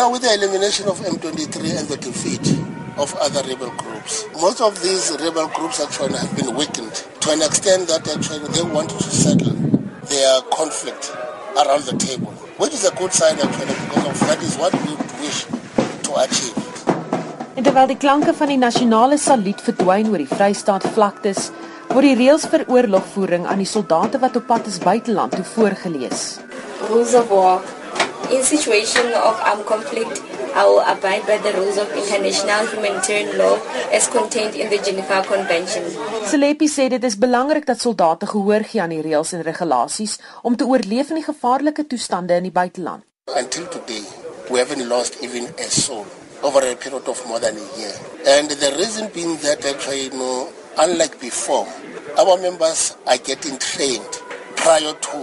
[0.00, 2.40] know, with the elimination of M23 and the defeat
[2.96, 7.42] of other rebel groups, most of these rebel groups actually have been weakened to an
[7.44, 9.52] extent that actually they want to settle
[10.08, 11.12] their conflict
[11.60, 14.92] around the table, which is a good sign actually because of that is what we
[15.20, 15.44] wish
[16.06, 16.56] to achieve.
[17.58, 21.50] En terwyl die klanke van die nasionale saluut verdwyn oor die Vrystaat vlaktes,
[21.92, 26.24] word die reëls vir oorlogvoering aan die soldate wat op pad is buiteland toe voorgeles.
[26.88, 27.60] Rules of war.
[28.30, 30.22] In situation of armed conflict,
[30.54, 33.58] I will abide by the rules of international humanitarian law
[33.90, 35.82] as contained in the Geneva Convention.
[36.30, 40.56] Selepi sê dit is belangrik dat soldate gehoor gee aan die reëls en regulasies om
[40.56, 43.02] te oorleef in die gevaarlike toestande in die buiteland.
[43.34, 44.04] Until today,
[44.50, 46.06] we haven't lost even a soul
[46.42, 47.94] over a period of more than a year.
[48.38, 51.66] And the reason being that actually, you know, unlike before,
[52.18, 54.22] our members are getting trained
[54.54, 55.18] prior to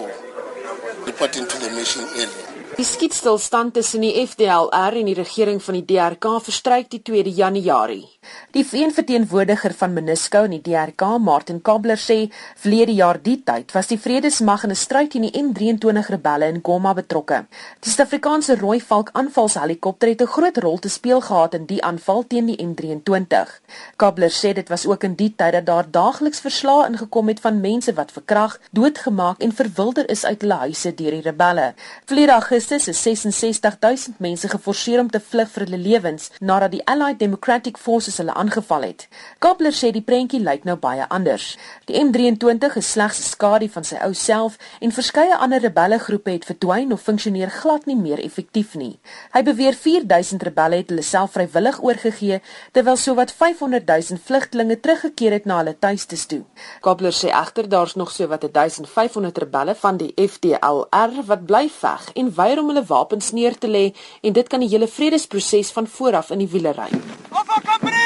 [1.06, 2.57] reporting to the mission area.
[2.78, 8.06] Die skietstilstand tussen die FDLR en die regering van die DRK verstryk die 2de Januarie.
[8.52, 13.88] Die verteenwoordiger van MONUSCO in die DRK, Martin Kabler sê, verlede jaar die tyd was
[13.92, 17.46] die Vredesmag in 'n stryd teen die M23 rebelle in Goma betrokke.
[17.82, 22.24] Die Suid-Afrikaanse Rooi Valk aanvalshelikopter het 'n groot rol te speel gehad in die aanval
[22.28, 23.62] teen die M23.
[23.96, 27.62] Kabler sê dit was ook in die tyd dat daar daagliks verslae ingekom het van
[27.62, 31.74] mense wat verkragt, doodgemaak en verwilder is uit hulle huise deur die rebelle.
[32.06, 37.20] Verlede Augustus is 66000 mense geforseer om te vlug vir hulle lewens nadat die Allied
[37.20, 39.08] Democratic Forces hulle aangeval het.
[39.40, 41.56] Kapler sê die prentjie lyk nou baie anders.
[41.88, 46.32] Die M23 is slegs 'n skadu van sy ou self en verskeie ander rebelle groepe
[46.32, 49.00] het verdwyn of funksioneer glad nie meer effektief nie.
[49.34, 55.32] Hy beweer 4000 rebelle het hulle self vrywillig oorgegee terwyl sowat 500 000 vlugtelinge teruggekeer
[55.32, 56.44] het na hulle tuistes toe.
[56.82, 62.34] Kapler sê egter daar's nog sowat 1500 rebelle van die FDLR wat bly veg en
[62.36, 66.32] weier om hulle wapens neer te lê en dit kan die hele vredesproses van vooraf
[66.32, 66.90] in die wiele ry.
[67.32, 67.97] Alpha Company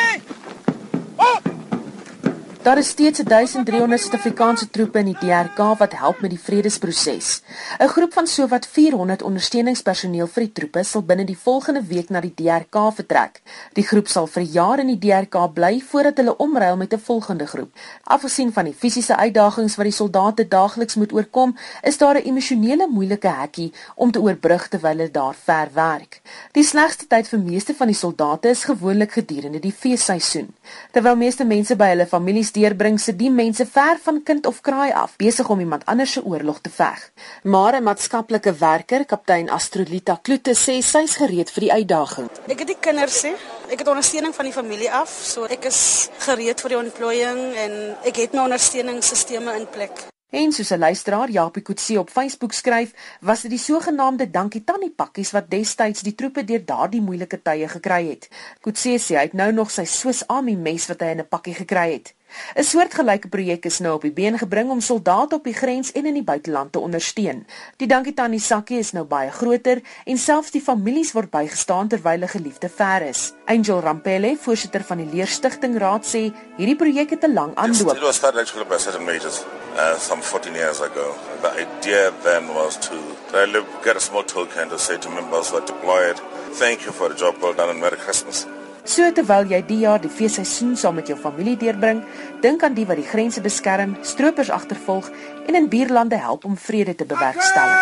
[2.62, 7.42] Daar is steeds 1300 Suid-Afrikaanse troepe in die DRK wat help met die vredesproses.
[7.80, 12.22] 'n Groep van sowat 400 ondersteuningspersoneel vir die troepe sal binne die volgende week na
[12.22, 13.42] die DRK vertrek.
[13.74, 17.48] Die groep sal vir jare in die DRK bly voordat hulle omruil met 'n volgende
[17.48, 17.72] groep.
[18.04, 22.88] Afgesien van die fisiese uitdagings wat die soldate daagliks moet oorkom, is daar 'n emosionele
[22.88, 26.22] moeilike hekkie om te oorbrug terwyl hulle daar ver werk.
[26.52, 30.54] Die slegste tyd vir meeste van die soldate is gewoonlik gedurende die feesseisoen.
[30.92, 34.92] Terwyl meeste mense by hulle families deurbring se die mense ver van kind of kraai
[34.92, 37.12] af besig om iemand anders se oorlog te veg.
[37.44, 42.30] Maar 'n maatskaplike werker, kaptein Astrolita Kloete sê sy's gereed vir die uitdaging.
[42.48, 43.32] Ek het die kinders sê,
[43.70, 47.96] ek het ondersteuning van die familie af, so ek is gereed vir die ontplooiing en
[48.04, 50.12] ek het my ondersteuningsstelsels in plek.
[50.32, 54.90] En soos 'n luisteraar Japie Kutse op Facebook skryf, was dit die sogenaamde dankie tannie
[54.90, 58.30] pakkies wat destyds die troepe deur daardie moeilike tye gekry het.
[58.62, 61.54] Kutse sê hy het nou nog sy Swiss Army mes wat hy in 'n pakkie
[61.54, 62.14] gekry het.
[62.56, 66.06] 'n Soortgelyke projek is nou op die been gebring om soldate op die grens en
[66.06, 67.46] in die buiteland te ondersteun.
[67.78, 72.22] Die Dankie Tannie sakkie is nou baie groter en selfs die families word bygestaan terwyl
[72.22, 73.34] hulle geliefde ver is.
[73.46, 77.96] Angel Rampele, voorsitter van die Leerstigting Raad sê, hierdie projek het 'n lang aanloop.
[77.96, 79.44] It was started actually by certain majors
[79.76, 81.16] uh, some 14 years ago.
[81.42, 82.96] The idea then was to
[83.34, 86.20] really get a small token to say to members who are deployed,
[86.54, 88.46] thank you for the job well done and Merry Christmas.
[88.92, 92.02] So terwyl jy die jaar die feesseisoen saam met jou familie deurbring,
[92.44, 95.08] dink aan die wat die grense beskerm, stroopers agtervolg
[95.48, 97.80] en in buurlande help om vrede te bewerkstellig.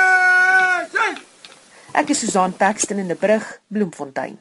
[1.98, 4.38] Ek is Susan Paxton in die brug, Bloemfontein.